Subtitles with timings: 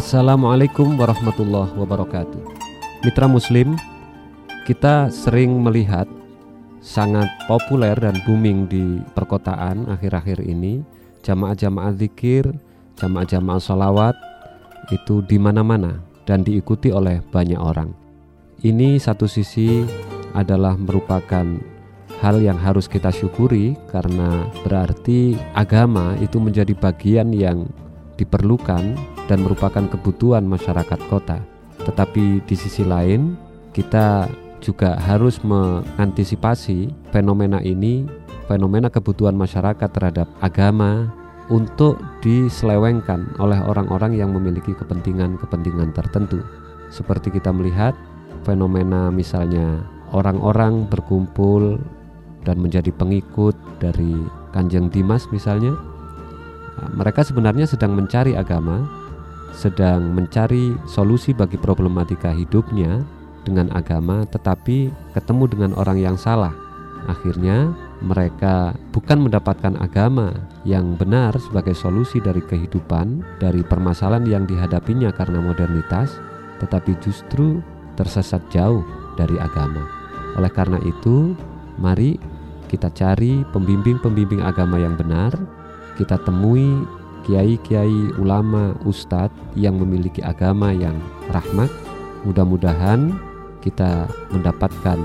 [0.00, 2.40] Assalamualaikum warahmatullahi wabarakatuh.
[3.04, 3.76] Mitra Muslim,
[4.64, 6.08] kita sering melihat
[6.80, 10.80] sangat populer dan booming di perkotaan akhir-akhir ini
[11.20, 12.48] jamaah-jamaah zikir,
[12.96, 14.16] jamaah-jamaah salawat
[14.88, 17.92] itu di mana-mana dan diikuti oleh banyak orang.
[18.64, 19.84] Ini satu sisi
[20.32, 21.44] adalah merupakan
[22.24, 27.68] hal yang harus kita syukuri karena berarti agama itu menjadi bagian yang
[28.20, 28.84] diperlukan
[29.26, 31.40] dan merupakan kebutuhan masyarakat kota.
[31.80, 33.34] Tetapi di sisi lain,
[33.72, 34.28] kita
[34.60, 38.04] juga harus mengantisipasi fenomena ini,
[38.44, 41.08] fenomena kebutuhan masyarakat terhadap agama
[41.48, 46.44] untuk diselewengkan oleh orang-orang yang memiliki kepentingan-kepentingan tertentu.
[46.92, 47.96] Seperti kita melihat
[48.46, 49.82] fenomena misalnya
[50.14, 51.80] orang-orang berkumpul
[52.46, 54.14] dan menjadi pengikut dari
[54.54, 55.74] Kanjeng Dimas misalnya.
[56.94, 58.88] Mereka sebenarnya sedang mencari agama,
[59.52, 63.04] sedang mencari solusi bagi problematika hidupnya
[63.44, 66.52] dengan agama, tetapi ketemu dengan orang yang salah.
[67.08, 70.32] Akhirnya, mereka bukan mendapatkan agama
[70.64, 76.20] yang benar sebagai solusi dari kehidupan, dari permasalahan yang dihadapinya karena modernitas,
[76.60, 77.64] tetapi justru
[77.96, 78.84] tersesat jauh
[79.16, 79.84] dari agama.
[80.36, 81.36] Oleh karena itu,
[81.80, 82.20] mari
[82.68, 85.34] kita cari pembimbing-pembimbing agama yang benar,
[86.00, 86.88] kita temui
[87.28, 90.96] kiai-kiai, ulama, ustadz yang memiliki agama yang
[91.28, 91.68] rahmat.
[92.24, 93.12] Mudah-mudahan
[93.60, 94.96] kita mendapatkan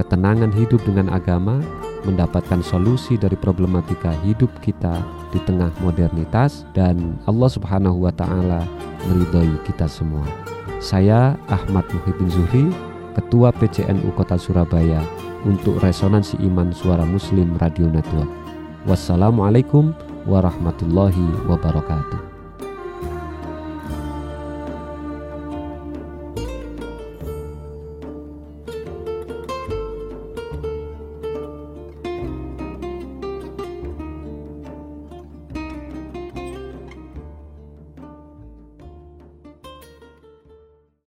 [0.00, 1.60] ketenangan hidup dengan agama,
[2.08, 8.64] mendapatkan solusi dari problematika hidup kita di tengah modernitas dan Allah Subhanahu wa taala
[9.04, 10.24] meridhoi kita semua.
[10.80, 12.66] Saya Ahmad Muhyiddin Zuhri,
[13.12, 15.04] Ketua PCNU Kota Surabaya
[15.44, 18.32] untuk Resonansi Iman Suara Muslim Radio Network.
[18.88, 19.92] Wassalamualaikum
[20.26, 22.29] warahmatullahi wabarakatuh.